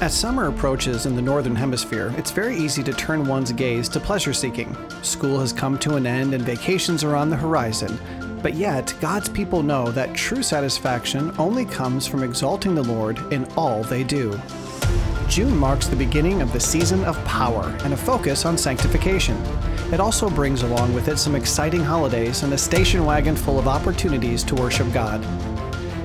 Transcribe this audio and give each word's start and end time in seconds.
As 0.00 0.14
summer 0.14 0.46
approaches 0.46 1.06
in 1.06 1.16
the 1.16 1.22
Northern 1.22 1.56
Hemisphere, 1.56 2.14
it's 2.16 2.30
very 2.30 2.56
easy 2.56 2.84
to 2.84 2.92
turn 2.92 3.26
one's 3.26 3.50
gaze 3.50 3.88
to 3.88 3.98
pleasure 3.98 4.32
seeking. 4.32 4.76
School 5.02 5.40
has 5.40 5.52
come 5.52 5.76
to 5.80 5.96
an 5.96 6.06
end 6.06 6.34
and 6.34 6.44
vacations 6.44 7.02
are 7.02 7.16
on 7.16 7.28
the 7.28 7.36
horizon. 7.36 7.98
But 8.40 8.54
yet, 8.54 8.94
God's 9.00 9.28
people 9.28 9.60
know 9.60 9.90
that 9.90 10.14
true 10.14 10.44
satisfaction 10.44 11.34
only 11.36 11.64
comes 11.64 12.06
from 12.06 12.22
exalting 12.22 12.76
the 12.76 12.84
Lord 12.84 13.18
in 13.32 13.44
all 13.56 13.82
they 13.82 14.04
do. 14.04 14.40
June 15.26 15.56
marks 15.56 15.88
the 15.88 15.96
beginning 15.96 16.42
of 16.42 16.52
the 16.52 16.60
season 16.60 17.02
of 17.04 17.22
power 17.24 17.76
and 17.82 17.92
a 17.92 17.96
focus 17.96 18.46
on 18.46 18.56
sanctification. 18.56 19.36
It 19.92 19.98
also 19.98 20.30
brings 20.30 20.62
along 20.62 20.94
with 20.94 21.08
it 21.08 21.18
some 21.18 21.34
exciting 21.34 21.82
holidays 21.82 22.44
and 22.44 22.52
a 22.52 22.58
station 22.58 23.04
wagon 23.04 23.34
full 23.34 23.58
of 23.58 23.66
opportunities 23.66 24.44
to 24.44 24.54
worship 24.54 24.92
God. 24.92 25.24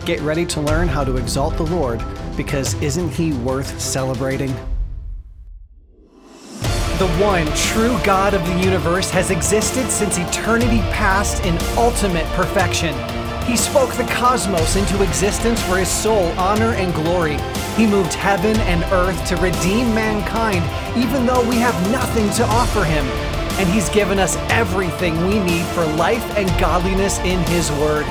Get 0.05 0.19
ready 0.19 0.45
to 0.47 0.59
learn 0.59 0.89
how 0.89 1.05
to 1.05 1.15
exalt 1.15 1.55
the 1.55 1.65
Lord 1.65 2.03
because 2.35 2.73
isn't 2.81 3.07
He 3.07 3.31
worth 3.31 3.79
celebrating? 3.79 4.53
The 6.99 7.07
one 7.21 7.47
true 7.55 7.97
God 8.03 8.33
of 8.33 8.45
the 8.45 8.59
universe 8.59 9.09
has 9.11 9.31
existed 9.31 9.89
since 9.89 10.17
eternity 10.17 10.79
past 10.91 11.45
in 11.45 11.57
ultimate 11.77 12.25
perfection. 12.33 12.93
He 13.45 13.55
spoke 13.55 13.93
the 13.93 14.03
cosmos 14.03 14.75
into 14.75 15.01
existence 15.03 15.61
for 15.63 15.77
his 15.77 15.89
sole 15.89 16.31
honor 16.37 16.73
and 16.73 16.93
glory. 16.93 17.37
He 17.77 17.87
moved 17.87 18.13
heaven 18.13 18.57
and 18.61 18.83
earth 18.91 19.25
to 19.29 19.37
redeem 19.37 19.95
mankind, 19.95 20.63
even 20.97 21.25
though 21.25 21.47
we 21.47 21.55
have 21.55 21.91
nothing 21.91 22.29
to 22.31 22.43
offer 22.43 22.83
him. 22.83 23.05
And 23.57 23.69
he's 23.69 23.87
given 23.89 24.19
us 24.19 24.35
everything 24.49 25.15
we 25.27 25.39
need 25.39 25.65
for 25.67 25.85
life 25.95 26.25
and 26.37 26.49
godliness 26.59 27.19
in 27.19 27.39
his 27.43 27.71
word. 27.71 28.05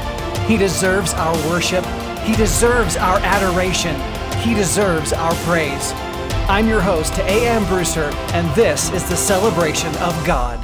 He 0.53 0.59
deserves 0.59 1.15
our 1.15 1.35
worship. 1.49 1.83
He 2.25 2.37
deserves 2.37 2.99
our 2.99 3.17
adoration. 3.21 3.99
He 4.41 4.53
deserves 4.53 5.15
our 5.15 5.35
praise. 5.47 5.93
I'm 6.47 6.69
your 6.69 6.83
host, 6.83 7.19
A.M. 7.21 7.65
Brewster, 7.69 8.11
and 8.35 8.55
this 8.55 8.93
is 8.93 9.09
the 9.09 9.17
celebration 9.17 9.97
of 9.97 10.27
God. 10.27 10.63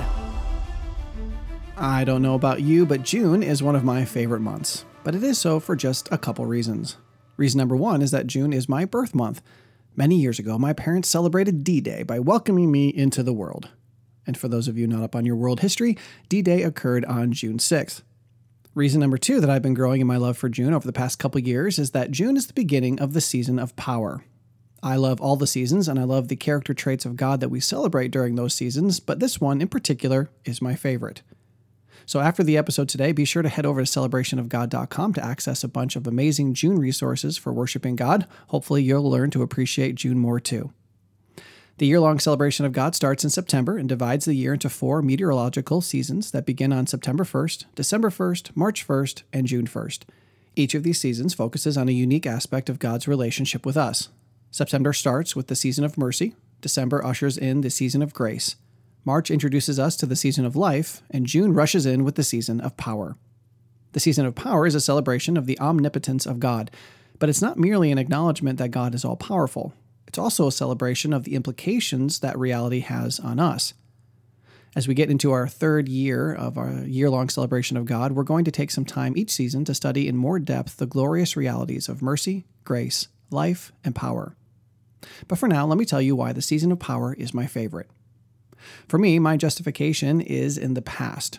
I 1.74 2.04
don't 2.04 2.20
know 2.20 2.34
about 2.34 2.60
you, 2.60 2.84
but 2.84 3.02
June 3.02 3.42
is 3.42 3.62
one 3.62 3.74
of 3.74 3.82
my 3.82 4.04
favorite 4.04 4.40
months. 4.40 4.84
But 5.04 5.14
it 5.14 5.22
is 5.22 5.38
so 5.38 5.58
for 5.58 5.74
just 5.74 6.12
a 6.12 6.18
couple 6.18 6.44
reasons. 6.44 6.98
Reason 7.38 7.56
number 7.56 7.74
one 7.74 8.02
is 8.02 8.10
that 8.10 8.26
June 8.26 8.52
is 8.52 8.68
my 8.68 8.84
birth 8.84 9.14
month. 9.14 9.40
Many 9.96 10.16
years 10.16 10.38
ago, 10.38 10.58
my 10.58 10.74
parents 10.74 11.08
celebrated 11.08 11.64
D 11.64 11.80
Day 11.80 12.02
by 12.02 12.18
welcoming 12.18 12.70
me 12.70 12.90
into 12.90 13.22
the 13.22 13.32
world. 13.32 13.70
And 14.26 14.36
for 14.36 14.48
those 14.48 14.68
of 14.68 14.76
you 14.76 14.86
not 14.86 15.02
up 15.02 15.16
on 15.16 15.24
your 15.24 15.36
world 15.36 15.60
history, 15.60 15.96
D 16.28 16.42
Day 16.42 16.62
occurred 16.62 17.06
on 17.06 17.32
June 17.32 17.56
6th. 17.56 18.02
Reason 18.74 19.00
number 19.00 19.18
two 19.18 19.40
that 19.40 19.50
I've 19.50 19.62
been 19.62 19.74
growing 19.74 20.00
in 20.00 20.06
my 20.06 20.16
love 20.18 20.36
for 20.36 20.48
June 20.48 20.72
over 20.72 20.86
the 20.86 20.92
past 20.92 21.18
couple 21.18 21.40
years 21.40 21.78
is 21.78 21.90
that 21.92 22.10
June 22.10 22.36
is 22.36 22.46
the 22.46 22.52
beginning 22.52 23.00
of 23.00 23.12
the 23.12 23.20
season 23.20 23.58
of 23.58 23.74
power. 23.76 24.24
I 24.82 24.96
love 24.96 25.20
all 25.20 25.36
the 25.36 25.46
seasons 25.46 25.88
and 25.88 25.98
I 25.98 26.04
love 26.04 26.28
the 26.28 26.36
character 26.36 26.74
traits 26.74 27.04
of 27.04 27.16
God 27.16 27.40
that 27.40 27.48
we 27.48 27.58
celebrate 27.58 28.12
during 28.12 28.36
those 28.36 28.54
seasons, 28.54 29.00
but 29.00 29.18
this 29.18 29.40
one 29.40 29.60
in 29.60 29.68
particular 29.68 30.30
is 30.44 30.62
my 30.62 30.76
favorite. 30.76 31.22
So 32.06 32.20
after 32.20 32.42
the 32.42 32.56
episode 32.56 32.88
today, 32.88 33.12
be 33.12 33.24
sure 33.24 33.42
to 33.42 33.48
head 33.48 33.66
over 33.66 33.84
to 33.84 33.90
celebrationofgod.com 33.90 35.14
to 35.14 35.24
access 35.24 35.64
a 35.64 35.68
bunch 35.68 35.96
of 35.96 36.06
amazing 36.06 36.54
June 36.54 36.78
resources 36.78 37.36
for 37.36 37.52
worshiping 37.52 37.96
God. 37.96 38.26
Hopefully, 38.48 38.82
you'll 38.82 39.10
learn 39.10 39.30
to 39.32 39.42
appreciate 39.42 39.96
June 39.96 40.18
more 40.18 40.40
too. 40.40 40.72
The 41.78 41.86
year 41.86 42.00
long 42.00 42.18
celebration 42.18 42.66
of 42.66 42.72
God 42.72 42.94
starts 42.94 43.24
in 43.24 43.30
September 43.30 43.78
and 43.78 43.88
divides 43.88 44.24
the 44.24 44.34
year 44.34 44.52
into 44.52 44.68
four 44.68 45.00
meteorological 45.00 45.80
seasons 45.80 46.32
that 46.32 46.46
begin 46.46 46.72
on 46.72 46.86
September 46.86 47.24
1st, 47.24 47.64
December 47.74 48.10
1st, 48.10 48.56
March 48.56 48.86
1st, 48.86 49.22
and 49.32 49.46
June 49.46 49.66
1st. 49.66 50.02
Each 50.56 50.74
of 50.74 50.82
these 50.82 51.00
seasons 51.00 51.34
focuses 51.34 51.76
on 51.76 51.88
a 51.88 51.92
unique 51.92 52.26
aspect 52.26 52.68
of 52.68 52.80
God's 52.80 53.06
relationship 53.06 53.64
with 53.64 53.76
us. 53.76 54.08
September 54.50 54.92
starts 54.92 55.36
with 55.36 55.46
the 55.46 55.54
season 55.54 55.84
of 55.84 55.96
mercy, 55.96 56.34
December 56.60 57.04
ushers 57.04 57.38
in 57.38 57.60
the 57.60 57.70
season 57.70 58.02
of 58.02 58.12
grace, 58.12 58.56
March 59.08 59.30
introduces 59.30 59.78
us 59.78 59.96
to 59.96 60.04
the 60.04 60.14
season 60.14 60.44
of 60.44 60.54
life, 60.54 61.02
and 61.10 61.24
June 61.24 61.54
rushes 61.54 61.86
in 61.86 62.04
with 62.04 62.14
the 62.14 62.22
season 62.22 62.60
of 62.60 62.76
power. 62.76 63.16
The 63.92 64.00
season 64.00 64.26
of 64.26 64.34
power 64.34 64.66
is 64.66 64.74
a 64.74 64.82
celebration 64.82 65.38
of 65.38 65.46
the 65.46 65.58
omnipotence 65.58 66.26
of 66.26 66.40
God, 66.40 66.70
but 67.18 67.30
it's 67.30 67.40
not 67.40 67.56
merely 67.56 67.90
an 67.90 67.96
acknowledgement 67.96 68.58
that 68.58 68.70
God 68.70 68.94
is 68.94 69.06
all 69.06 69.16
powerful. 69.16 69.72
It's 70.08 70.18
also 70.18 70.46
a 70.46 70.52
celebration 70.52 71.12
of 71.12 71.24
the 71.24 71.34
implications 71.34 72.20
that 72.20 72.38
reality 72.38 72.80
has 72.80 73.20
on 73.20 73.38
us. 73.38 73.74
As 74.74 74.88
we 74.88 74.94
get 74.94 75.10
into 75.10 75.32
our 75.32 75.46
third 75.46 75.88
year 75.88 76.32
of 76.32 76.56
our 76.56 76.72
year 76.84 77.10
long 77.10 77.28
celebration 77.28 77.76
of 77.76 77.84
God, 77.84 78.12
we're 78.12 78.22
going 78.22 78.44
to 78.46 78.50
take 78.50 78.70
some 78.70 78.84
time 78.84 79.16
each 79.16 79.30
season 79.30 79.64
to 79.66 79.74
study 79.74 80.08
in 80.08 80.16
more 80.16 80.38
depth 80.38 80.78
the 80.78 80.86
glorious 80.86 81.36
realities 81.36 81.88
of 81.88 82.02
mercy, 82.02 82.46
grace, 82.64 83.08
life, 83.30 83.70
and 83.84 83.94
power. 83.94 84.34
But 85.26 85.38
for 85.38 85.46
now, 85.46 85.66
let 85.66 85.78
me 85.78 85.84
tell 85.84 86.02
you 86.02 86.16
why 86.16 86.32
the 86.32 86.42
season 86.42 86.72
of 86.72 86.78
power 86.78 87.14
is 87.14 87.34
my 87.34 87.46
favorite. 87.46 87.90
For 88.88 88.98
me, 88.98 89.18
my 89.18 89.36
justification 89.36 90.20
is 90.20 90.58
in 90.58 90.74
the 90.74 90.82
past. 90.82 91.38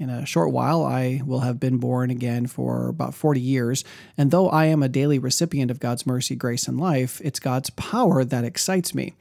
In 0.00 0.08
a 0.08 0.24
short 0.24 0.50
while, 0.50 0.82
I 0.82 1.20
will 1.26 1.40
have 1.40 1.60
been 1.60 1.76
born 1.76 2.08
again 2.08 2.46
for 2.46 2.88
about 2.88 3.14
40 3.14 3.38
years, 3.38 3.84
and 4.16 4.30
though 4.30 4.48
I 4.48 4.64
am 4.64 4.82
a 4.82 4.88
daily 4.88 5.18
recipient 5.18 5.70
of 5.70 5.78
God's 5.78 6.06
mercy, 6.06 6.34
grace, 6.34 6.66
and 6.66 6.80
life, 6.80 7.20
it's 7.22 7.38
God's 7.38 7.68
power 7.68 8.24
that 8.24 8.42
excites 8.42 8.94
me. 8.94 9.12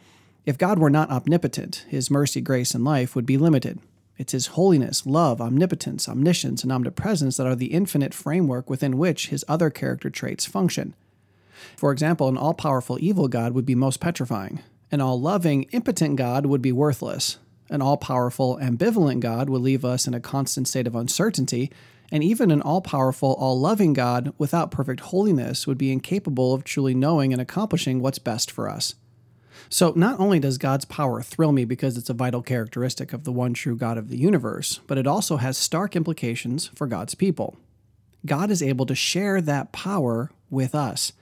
If 0.45 0.57
God 0.57 0.79
were 0.79 0.89
not 0.89 1.09
omnipotent, 1.09 1.83
His 1.89 2.09
mercy, 2.09 2.39
grace, 2.39 2.73
and 2.73 2.85
life 2.85 3.13
would 3.13 3.25
be 3.25 3.37
limited. 3.37 3.79
It's 4.17 4.31
His 4.31 4.47
holiness, 4.47 5.05
love, 5.05 5.41
omnipotence, 5.41 6.07
omniscience, 6.07 6.63
and 6.63 6.71
omnipresence 6.71 7.35
that 7.35 7.45
are 7.45 7.57
the 7.57 7.73
infinite 7.73 8.13
framework 8.13 8.69
within 8.69 8.97
which 8.97 9.27
His 9.27 9.43
other 9.49 9.69
character 9.69 10.09
traits 10.09 10.45
function. 10.45 10.93
For 11.75 11.91
example, 11.91 12.29
an 12.29 12.37
all 12.37 12.53
powerful 12.53 12.97
evil 13.01 13.27
God 13.27 13.51
would 13.51 13.65
be 13.65 13.75
most 13.75 13.99
petrifying. 13.99 14.61
An 14.93 15.01
all 15.01 15.19
loving, 15.19 15.63
impotent 15.73 16.15
God 16.15 16.45
would 16.45 16.61
be 16.61 16.71
worthless. 16.71 17.37
An 17.69 17.81
all 17.81 17.97
powerful, 17.97 18.57
ambivalent 18.61 19.19
God 19.19 19.49
would 19.49 19.61
leave 19.61 19.85
us 19.85 20.07
in 20.07 20.13
a 20.13 20.19
constant 20.19 20.67
state 20.67 20.87
of 20.87 20.95
uncertainty, 20.95 21.71
and 22.11 22.23
even 22.23 22.49
an 22.49 22.61
all 22.61 22.81
powerful, 22.81 23.33
all 23.33 23.59
loving 23.59 23.93
God 23.93 24.33
without 24.37 24.71
perfect 24.71 25.01
holiness 25.01 25.67
would 25.67 25.77
be 25.77 25.91
incapable 25.91 26.53
of 26.53 26.63
truly 26.63 26.95
knowing 26.95 27.31
and 27.31 27.41
accomplishing 27.41 28.01
what's 28.01 28.19
best 28.19 28.49
for 28.49 28.67
us. 28.67 28.95
So, 29.69 29.93
not 29.95 30.19
only 30.19 30.39
does 30.39 30.57
God's 30.57 30.85
power 30.85 31.21
thrill 31.21 31.51
me 31.51 31.65
because 31.65 31.97
it's 31.97 32.09
a 32.09 32.13
vital 32.13 32.41
characteristic 32.41 33.13
of 33.13 33.23
the 33.23 33.31
one 33.31 33.53
true 33.53 33.75
God 33.75 33.97
of 33.97 34.09
the 34.09 34.17
universe, 34.17 34.79
but 34.87 34.97
it 34.97 35.05
also 35.05 35.37
has 35.37 35.57
stark 35.57 35.95
implications 35.95 36.67
for 36.73 36.87
God's 36.87 37.13
people. 37.13 37.57
God 38.25 38.49
is 38.49 38.63
able 38.63 38.85
to 38.87 38.95
share 38.95 39.41
that 39.41 39.71
power 39.71 40.31
with 40.49 40.73
us. 40.73 41.13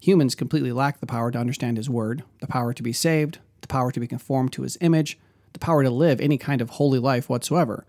Humans 0.00 0.34
completely 0.34 0.72
lack 0.72 1.00
the 1.00 1.06
power 1.06 1.30
to 1.30 1.38
understand 1.38 1.76
His 1.76 1.90
word, 1.90 2.24
the 2.40 2.46
power 2.46 2.72
to 2.72 2.82
be 2.82 2.92
saved, 2.92 3.38
the 3.60 3.68
power 3.68 3.92
to 3.92 4.00
be 4.00 4.06
conformed 4.06 4.52
to 4.54 4.62
His 4.62 4.78
image, 4.80 5.18
the 5.52 5.58
power 5.58 5.82
to 5.82 5.90
live 5.90 6.20
any 6.20 6.38
kind 6.38 6.60
of 6.60 6.70
holy 6.70 6.98
life 6.98 7.28
whatsoever. 7.28 7.86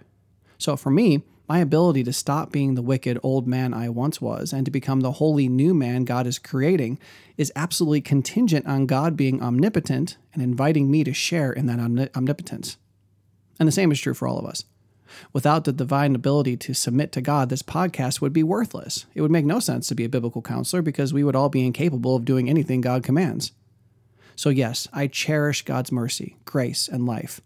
So 0.57 0.75
for 0.75 0.89
me, 0.89 1.23
my 1.47 1.59
ability 1.59 2.03
to 2.03 2.13
stop 2.13 2.51
being 2.51 2.75
the 2.75 2.81
wicked 2.81 3.19
old 3.21 3.47
man 3.47 3.73
I 3.73 3.89
once 3.89 4.21
was 4.21 4.53
and 4.53 4.65
to 4.65 4.71
become 4.71 5.01
the 5.01 5.13
holy 5.13 5.49
new 5.49 5.73
man 5.73 6.05
God 6.05 6.25
is 6.25 6.39
creating 6.39 6.99
is 7.37 7.51
absolutely 7.55 8.01
contingent 8.01 8.65
on 8.65 8.85
God 8.85 9.17
being 9.17 9.41
omnipotent 9.41 10.17
and 10.33 10.41
inviting 10.41 10.89
me 10.89 11.03
to 11.03 11.13
share 11.13 11.51
in 11.51 11.65
that 11.65 12.09
omnipotence. 12.15 12.77
And 13.59 13.67
the 13.67 13.73
same 13.73 13.91
is 13.91 13.99
true 13.99 14.13
for 14.13 14.27
all 14.27 14.39
of 14.39 14.45
us. 14.45 14.63
Without 15.31 15.65
the 15.65 15.73
divine 15.73 16.15
ability 16.15 16.57
to 16.57 16.73
submit 16.73 17.11
to 17.11 17.21
God, 17.21 17.49
this 17.49 17.61
podcast 17.61 18.21
would 18.21 18.33
be 18.33 18.41
worthless. 18.41 19.05
It 19.13 19.21
would 19.21 19.29
make 19.29 19.45
no 19.45 19.59
sense 19.59 19.87
to 19.87 19.95
be 19.95 20.05
a 20.05 20.09
biblical 20.09 20.41
counselor 20.41 20.81
because 20.81 21.13
we 21.13 21.23
would 21.23 21.35
all 21.35 21.49
be 21.49 21.65
incapable 21.65 22.15
of 22.15 22.25
doing 22.25 22.49
anything 22.49 22.81
God 22.81 23.03
commands. 23.03 23.51
So, 24.35 24.49
yes, 24.49 24.87
I 24.91 25.07
cherish 25.07 25.63
God's 25.63 25.91
mercy, 25.91 26.37
grace, 26.45 26.87
and 26.87 27.05
life. 27.05 27.41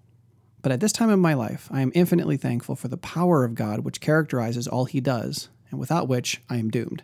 But 0.61 0.71
at 0.71 0.79
this 0.79 0.91
time 0.91 1.09
in 1.09 1.19
my 1.19 1.33
life, 1.33 1.67
I 1.71 1.81
am 1.81 1.91
infinitely 1.93 2.37
thankful 2.37 2.75
for 2.75 2.87
the 2.87 2.97
power 2.97 3.43
of 3.43 3.55
God 3.55 3.81
which 3.81 4.01
characterizes 4.01 4.67
all 4.67 4.85
he 4.85 4.99
does, 4.99 5.49
and 5.69 5.79
without 5.79 6.07
which 6.07 6.41
I 6.49 6.57
am 6.57 6.69
doomed. 6.69 7.03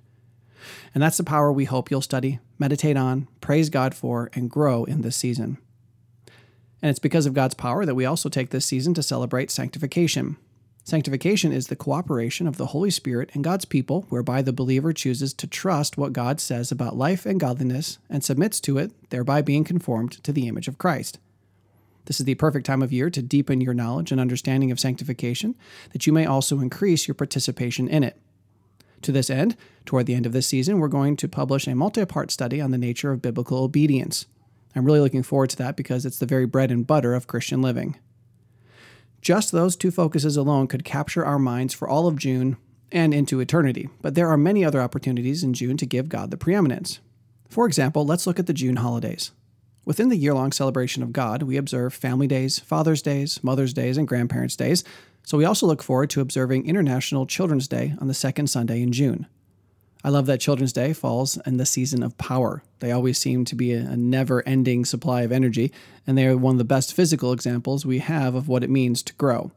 And 0.94 1.03
that's 1.03 1.18
the 1.18 1.24
power 1.24 1.52
we 1.52 1.66
hope 1.66 1.92
you'll 1.92 2.02
study, 2.02 2.40
meditate 2.58 2.97
on, 2.97 3.28
praise 3.42 3.69
God 3.69 3.94
for, 3.94 4.30
and 4.33 4.50
grow 4.50 4.86
in 4.86 5.01
this 5.01 5.16
season. 5.16 5.57
And 6.81 6.89
it's 6.89 7.00
because 7.00 7.25
of 7.25 7.33
God's 7.33 7.54
power 7.54 7.86
that 7.86 7.95
we 7.95 8.06
also 8.06 8.30
take 8.30 8.50
this 8.50 8.66
season 8.66 8.94
to 8.95 9.04
celebrate 9.04 9.51
sanctification. 9.51 10.38
Sanctification 10.86 11.54
is 11.54 11.68
the 11.68 11.77
cooperation 11.77 12.45
of 12.45 12.57
the 12.57 12.68
Holy 12.68 12.89
Spirit 12.89 13.30
and 13.33 13.44
God's 13.44 13.63
people, 13.63 14.06
whereby 14.10 14.42
the 14.42 14.51
believer 14.51 14.92
chooses 14.92 15.33
to 15.36 15.48
trust 15.48 15.98
what 15.98 16.12
God 16.12 16.42
says 16.42 16.72
about 16.72 16.98
life 16.98 17.25
and 17.25 17.39
godliness 17.39 18.00
and 18.10 18.22
submits 18.22 18.60
to 18.62 18.77
it, 18.77 18.92
thereby 19.10 19.42
being 19.42 19.63
conformed 19.63 20.12
to 20.24 20.33
the 20.33 20.48
image 20.48 20.68
of 20.68 20.77
Christ. 20.77 21.19
This 22.05 22.19
is 22.19 22.25
the 22.25 22.35
perfect 22.35 22.65
time 22.65 22.81
of 22.81 22.91
year 22.91 23.09
to 23.09 23.21
deepen 23.21 23.61
your 23.61 23.73
knowledge 23.73 24.11
and 24.11 24.19
understanding 24.19 24.71
of 24.71 24.79
sanctification, 24.79 25.55
that 25.91 26.05
you 26.05 26.13
may 26.13 26.25
also 26.25 26.59
increase 26.59 27.07
your 27.07 27.15
participation 27.15 27.88
in 27.88 28.03
it. 28.03 28.19
To 29.03 29.11
this 29.11 29.29
end, 29.29 29.55
toward 29.85 30.05
the 30.05 30.15
end 30.15 30.25
of 30.25 30.31
this 30.31 30.47
season, 30.47 30.79
we're 30.79 30.88
going 30.88 31.17
to 31.17 31.27
publish 31.27 31.67
a 31.67 31.75
multi 31.75 32.05
part 32.05 32.31
study 32.31 32.61
on 32.61 32.71
the 32.71 32.77
nature 32.77 33.11
of 33.11 33.21
biblical 33.21 33.59
obedience. 33.59 34.25
I'm 34.75 34.85
really 34.85 35.01
looking 35.01 35.23
forward 35.23 35.50
to 35.51 35.57
that 35.57 35.75
because 35.75 36.05
it's 36.05 36.19
the 36.19 36.25
very 36.25 36.45
bread 36.45 36.71
and 36.71 36.88
butter 36.88 37.13
of 37.13 37.27
Christian 37.27 37.61
living. 37.61 37.97
Just 39.21 39.51
those 39.51 39.75
two 39.75 39.91
focuses 39.91 40.35
alone 40.35 40.67
could 40.67 40.83
capture 40.83 41.25
our 41.25 41.39
minds 41.39 41.73
for 41.73 41.88
all 41.88 42.07
of 42.07 42.17
June 42.17 42.57
and 42.91 43.13
into 43.13 43.39
eternity, 43.39 43.89
but 44.01 44.15
there 44.15 44.27
are 44.27 44.38
many 44.38 44.63
other 44.63 44.81
opportunities 44.81 45.44
in 45.44 45.53
June 45.53 45.77
to 45.77 45.85
give 45.85 46.09
God 46.09 46.31
the 46.31 46.38
preeminence. 46.38 47.00
For 47.50 47.65
example, 47.65 48.05
let's 48.05 48.27
look 48.27 48.39
at 48.39 48.47
the 48.47 48.53
June 48.53 48.77
holidays. 48.77 49.31
Within 49.85 50.07
the 50.07 50.15
year 50.15 50.33
long 50.33 50.53
celebration 50.53 51.03
of 51.03 51.12
God, 51.12 51.44
we 51.44 51.57
observe 51.57 51.94
Family 51.94 52.25
Days, 52.25 52.57
Father's 52.57 53.01
Days, 53.01 53.44
Mother's 53.44 53.74
Days, 53.74 53.97
and 53.97 54.07
Grandparents' 54.07 54.56
Days, 54.56 54.83
so 55.24 55.38
we 55.38 55.44
also 55.45 55.68
look 55.68 55.83
forward 55.83 56.09
to 56.12 56.21
observing 56.21 56.65
International 56.65 57.25
Children's 57.25 57.68
Day 57.68 57.94
on 58.00 58.07
the 58.07 58.13
second 58.13 58.47
Sunday 58.47 58.81
in 58.81 58.94
June. 58.94 59.27
I 60.01 60.09
love 60.09 60.25
that 60.25 60.39
Children's 60.39 60.74
Day 60.74 60.94
falls 60.94 61.38
in 61.45 61.57
the 61.57 61.65
season 61.65 62.01
of 62.01 62.18
power. 62.18 62.63
They 62.80 62.91
always 62.91 63.18
seem 63.18 63.44
to 63.45 63.56
be 63.56 63.74
a 63.74 63.97
never 63.97 64.45
ending 64.47 64.85
supply 64.85 65.21
of 65.21 65.31
energy, 65.33 65.71
and 66.07 66.18
they 66.18 66.27
are 66.27 66.38
one 66.38 66.56
of 66.56 66.59
the 66.59 66.65
best 66.65 66.94
physical 66.94 67.33
examples 67.33 67.86
we 67.86 68.00
have 68.00 68.36
of 68.36 68.47
what 68.47 68.63
it 68.63 68.69
means 68.69 69.03
to 69.03 69.13
grow. 69.13 69.51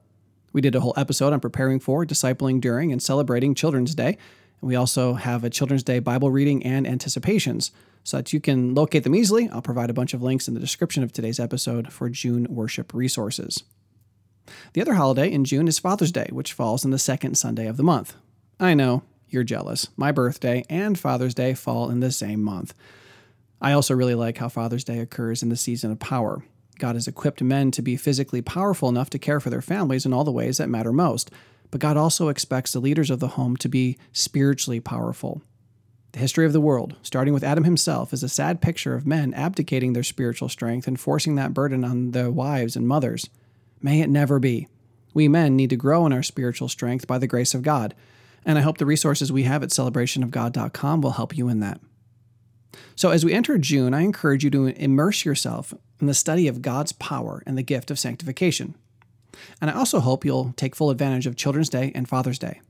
We 0.52 0.61
did 0.61 0.75
a 0.75 0.81
whole 0.81 0.94
episode 0.96 1.32
on 1.32 1.40
preparing 1.40 1.79
for, 1.79 2.05
discipling 2.05 2.61
during, 2.61 2.90
and 2.90 3.02
celebrating 3.02 3.55
Children's 3.55 3.94
Day. 3.94 4.19
And 4.61 4.69
we 4.69 4.75
also 4.75 5.14
have 5.14 5.44
a 5.44 5.50
Children's 5.50 5.82
Day 5.82 5.99
Bible 5.99 6.31
reading 6.31 6.64
and 6.64 6.87
anticipations 6.87 7.70
so 8.06 8.19
that 8.19 8.32
you 8.32 8.38
can 8.38 8.73
locate 8.73 9.03
them 9.03 9.17
easily. 9.17 9.49
I'll 9.50 9.61
provide 9.61 9.91
a 9.91 9.94
bunch 9.94 10.14
of 10.14 10.23
links 10.23 10.47
in 10.47 10.55
the 10.55 10.61
description 10.61 11.03
of 11.03 11.11
today's 11.11 11.41
episode 11.41 11.93
for 11.93 12.08
June 12.08 12.47
worship 12.49 12.94
resources. 12.94 13.64
The 14.75 14.81
other 14.81 14.94
holiday 14.94 15.29
in 15.29 15.44
June 15.44 15.67
is 15.67 15.81
Father's 15.81 16.12
Day, 16.12 16.29
which 16.31 16.53
falls 16.53 16.85
on 16.85 16.93
the 16.93 17.00
second 17.00 17.37
Sunday 17.37 17.67
of 17.67 17.76
the 17.76 17.82
month. 17.82 18.14
I 18.61 18.75
know, 18.75 19.03
you're 19.29 19.43
jealous. 19.43 19.88
My 19.97 20.12
birthday 20.12 20.62
and 20.70 20.97
Father's 20.97 21.35
Day 21.35 21.53
fall 21.55 21.91
in 21.91 21.99
the 21.99 22.12
same 22.12 22.44
month. 22.44 22.75
I 23.61 23.73
also 23.73 23.93
really 23.93 24.14
like 24.14 24.38
how 24.38 24.50
Father's 24.50 24.85
Day 24.85 25.00
occurs 25.00 25.43
in 25.43 25.49
the 25.49 25.56
season 25.56 25.91
of 25.91 25.99
power. 25.99 26.44
God 26.79 26.94
has 26.94 27.08
equipped 27.08 27.43
men 27.43 27.73
to 27.73 27.82
be 27.82 27.97
physically 27.97 28.41
powerful 28.41 28.88
enough 28.88 29.11
to 29.11 29.19
care 29.19 29.41
for 29.41 29.50
their 29.50 29.61
families 29.61 30.06
in 30.06 30.12
all 30.12 30.23
the 30.23 30.31
ways 30.31 30.58
that 30.58 30.69
matter 30.69 30.93
most, 30.93 31.32
but 31.73 31.81
God 31.81 31.97
also 31.97 32.29
expects 32.29 32.73
the 32.73 32.79
leaders 32.79 33.11
of 33.11 33.19
the 33.19 33.29
home 33.35 33.56
to 33.56 33.69
be 33.69 33.99
spiritually 34.12 34.79
powerful. 34.79 35.43
The 36.17 36.21
history 36.21 36.47
of 36.47 36.55
the 36.55 36.63
world, 36.63 36.97
starting 37.03 37.35
with 37.35 37.45
Adam 37.45 37.65
himself, 37.65 38.15
is 38.15 38.23
a 38.23 38.29
sad 38.31 38.63
picture 38.63 38.95
of 38.95 39.07
men 39.07 39.35
abdicating 39.35 39.93
their 39.93 40.03
spiritual 40.03 40.49
strength 40.49 40.89
and 40.89 40.99
forcing 40.99 41.35
that 41.35 41.53
burden 41.53 41.85
on 41.85 42.13
their 42.13 42.31
wives 42.31 42.75
and 42.75 42.89
mothers. 42.89 43.29
May 43.83 44.01
it 44.01 44.09
never 44.09 44.39
be. 44.39 44.67
We 45.13 45.29
men 45.29 45.57
need 45.57 45.69
to 45.69 45.77
grow 45.77 46.07
in 46.07 46.15
our 46.15 46.23
spiritual 46.23 46.71
strength 46.71 47.07
by 47.07 47.19
the 47.19 47.27
grace 47.27 47.53
of 47.53 47.61
God, 47.61 47.95
and 48.47 48.57
I 48.57 48.63
hope 48.63 48.79
the 48.79 48.87
resources 48.87 49.31
we 49.31 49.43
have 49.43 49.63
at 49.63 49.69
celebrationofgod.com 49.69 51.03
will 51.03 51.11
help 51.11 51.37
you 51.37 51.51
in 51.51 51.61
that. 51.61 51.83
So, 52.95 53.11
as 53.11 53.23
we 53.23 53.35
enter 53.35 53.59
June, 53.59 53.93
I 53.93 54.01
encourage 54.01 54.43
you 54.43 54.49
to 54.53 54.69
immerse 54.69 55.27
yourself 55.27 55.75
in 56.01 56.07
the 56.07 56.15
study 56.15 56.49
of 56.49 56.63
God's 56.63 56.93
power 56.93 57.43
and 57.45 57.59
the 57.59 57.63
gift 57.63 57.91
of 57.91 57.99
sanctification. 57.99 58.75
And 59.61 59.69
I 59.69 59.75
also 59.75 60.01
hope 60.01 60.25
you'll 60.25 60.55
take 60.57 60.77
full 60.77 60.89
advantage 60.89 61.27
of 61.27 61.37
Children's 61.37 61.69
Day 61.69 61.93
and 61.95 62.09
Father's 62.09 62.39
Day. 62.39 62.63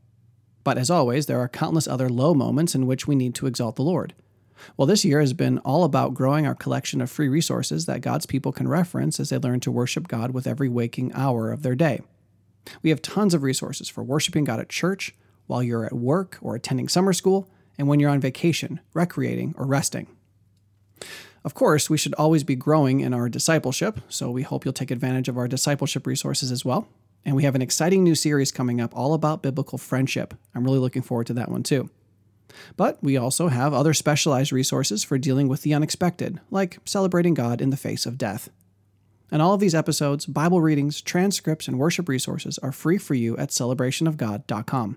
But 0.67 0.79
as 0.79 0.91
always, 0.91 1.27
there 1.27 1.39
are 1.39 1.49
countless 1.49 1.87
other 1.87 2.09
low 2.09 2.35
moments 2.35 2.75
in 2.75 2.89
which 2.89 3.07
we 3.07 3.15
need 3.15 3.37
to 3.37 3.47
exalt 3.47 3.77
the 3.77 3.85
Lord. 3.85 4.15
Well, 4.77 4.87
this 4.87 5.05
year 5.05 5.21
has 5.21 5.33
been 5.33 5.59
all 5.59 5.85
about 5.85 6.13
growing 6.13 6.45
our 6.45 6.57
collection 6.57 7.01
of 7.01 7.09
free 7.09 7.29
resources 7.29 7.87
that 7.87 8.01
God's 8.01 8.27
people 8.27 8.51
can 8.51 8.67
reference 8.67 9.21
as 9.21 9.29
they 9.29 9.39
learn 9.39 9.61
to 9.61 9.71
worship 9.71 10.09
God 10.09 10.33
with 10.33 10.45
every 10.45 10.69
waking 10.69 11.13
hour 11.13 11.53
of 11.53 11.63
their 11.63 11.77
day. 11.77 12.01
We 12.83 12.91
have 12.91 13.01
tons 13.01 13.33
of 13.33 13.45
resources 13.45 13.89
for 13.89 14.03
worshiping 14.03 14.43
God 14.43 14.59
at 14.59 14.69
church, 14.69 15.15
while 15.47 15.63
you're 15.63 15.87
at 15.87 15.93
work 15.93 16.37
or 16.43 16.57
attending 16.57 16.89
summer 16.89 17.12
school, 17.12 17.49
and 17.79 17.87
when 17.87 18.01
you're 18.01 18.11
on 18.11 18.19
vacation, 18.19 18.81
recreating, 18.93 19.55
or 19.57 19.67
resting. 19.67 20.09
Of 21.45 21.55
course, 21.55 21.89
we 21.89 21.97
should 21.97 22.15
always 22.15 22.43
be 22.43 22.57
growing 22.57 22.99
in 22.99 23.15
our 23.15 23.29
discipleship, 23.29 24.01
so 24.09 24.33
we 24.33 24.43
hope 24.43 24.65
you'll 24.65 24.75
take 24.75 24.91
advantage 24.91 25.29
of 25.29 25.39
our 25.39 25.47
discipleship 25.47 26.09
resources 26.09 26.51
as 26.51 26.65
well. 26.65 26.89
And 27.26 27.34
we 27.34 27.43
have 27.43 27.56
an 27.56 27.62
exciting 27.62 28.05
new 28.05 28.14
series 28.14 28.52
coming 28.52 28.81
up 28.81 28.96
all 28.96 29.12
about 29.12 29.43
biblical 29.43 29.78
friendship. 29.78 30.32
I'm 30.55 30.62
really 30.62 30.78
looking 30.78 31.02
forward 31.02 31.26
to 31.26 31.32
that 31.34 31.50
one 31.50 31.64
too. 31.64 31.90
But 32.76 33.02
we 33.02 33.17
also 33.17 33.49
have 33.49 33.75
other 33.75 33.93
specialized 33.94 34.52
resources 34.52 35.02
for 35.02 35.19
dealing 35.19 35.49
with 35.49 35.62
the 35.62 35.75
unexpected, 35.75 36.40
like 36.52 36.78
celebrating 36.84 37.34
God 37.34 37.61
in 37.61 37.70
the 37.70 37.76
face 37.76 38.06
of 38.06 38.17
death. 38.17 38.49
And 39.32 39.43
all 39.43 39.55
of 39.55 39.61
these 39.61 39.75
episodes, 39.75 40.25
Bible 40.25 40.61
readings, 40.61 41.00
transcripts, 41.00 41.67
and 41.67 41.81
worship 41.81 42.08
resources 42.08 42.58
are 42.61 42.70
free 42.70 42.96
for 42.96 43.14
you 43.14 43.37
at 43.38 43.49
celebrationofgod.com. 43.50 44.96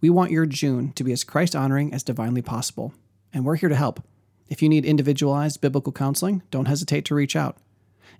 We 0.00 0.08
want 0.08 0.30
your 0.30 0.46
June 0.46 0.92
to 0.92 1.04
be 1.04 1.12
as 1.12 1.24
Christ 1.24 1.54
honoring 1.54 1.92
as 1.92 2.02
divinely 2.02 2.40
possible, 2.40 2.94
and 3.34 3.44
we're 3.44 3.56
here 3.56 3.68
to 3.68 3.76
help. 3.76 4.02
If 4.48 4.62
you 4.62 4.70
need 4.70 4.86
individualized 4.86 5.60
biblical 5.60 5.92
counseling, 5.92 6.42
don't 6.50 6.68
hesitate 6.68 7.04
to 7.04 7.14
reach 7.14 7.36
out. 7.36 7.58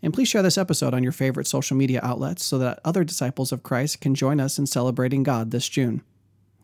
And 0.03 0.13
please 0.13 0.29
share 0.29 0.43
this 0.43 0.59
episode 0.59 0.95
on 0.95 1.03
your 1.03 1.13
favorite 1.13 1.47
social 1.47 1.77
media 1.77 2.01
outlets 2.03 2.45
so 2.45 2.59
that 2.59 2.81
other 2.85 3.05
disciples 3.05 3.53
of 3.53 3.63
Christ 3.63 4.01
can 4.01 4.15
join 4.15 4.41
us 4.41 4.59
in 4.59 4.67
celebrating 4.67 5.23
God 5.23 5.51
this 5.51 5.69
June. 5.69 6.03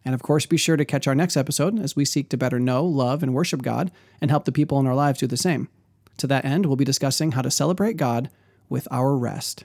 And 0.04 0.14
of 0.14 0.22
course, 0.22 0.46
be 0.46 0.56
sure 0.56 0.76
to 0.76 0.84
catch 0.84 1.06
our 1.06 1.14
next 1.14 1.36
episode 1.36 1.78
as 1.78 1.96
we 1.96 2.04
seek 2.04 2.28
to 2.30 2.36
better 2.36 2.58
know, 2.58 2.84
love, 2.84 3.22
and 3.22 3.34
worship 3.34 3.62
God 3.62 3.90
and 4.20 4.30
help 4.30 4.44
the 4.44 4.52
people 4.52 4.78
in 4.80 4.86
our 4.86 4.94
lives 4.94 5.20
do 5.20 5.26
the 5.26 5.36
same. 5.36 5.68
To 6.18 6.26
that 6.26 6.44
end, 6.44 6.66
we'll 6.66 6.76
be 6.76 6.84
discussing 6.84 7.32
how 7.32 7.42
to 7.42 7.50
celebrate 7.50 7.96
God 7.96 8.30
with 8.68 8.86
our 8.90 9.16
rest. 9.16 9.64